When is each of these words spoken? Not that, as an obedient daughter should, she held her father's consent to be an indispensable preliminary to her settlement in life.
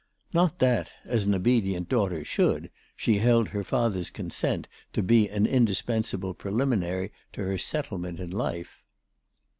Not 0.33 0.57
that, 0.57 0.91
as 1.05 1.25
an 1.25 1.35
obedient 1.35 1.87
daughter 1.87 2.25
should, 2.25 2.71
she 2.97 3.19
held 3.19 3.49
her 3.49 3.63
father's 3.63 4.09
consent 4.09 4.67
to 4.93 5.03
be 5.03 5.29
an 5.29 5.45
indispensable 5.45 6.33
preliminary 6.33 7.11
to 7.33 7.43
her 7.43 7.59
settlement 7.59 8.19
in 8.19 8.31
life. 8.31 8.81